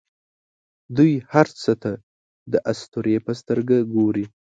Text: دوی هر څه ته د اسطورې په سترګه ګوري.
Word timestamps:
دوی 0.97 1.11
هر 1.33 1.47
څه 1.61 1.71
ته 1.83 1.91
د 2.51 2.53
اسطورې 2.71 3.15
په 3.25 3.31
سترګه 3.41 3.77
ګوري. 3.95 4.25